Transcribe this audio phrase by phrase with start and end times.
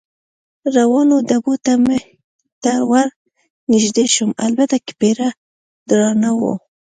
[0.75, 1.53] روانو ډبو
[2.63, 3.07] ته ور
[3.71, 5.29] نږدې شوم، البته که پیره
[5.87, 6.53] دارانو.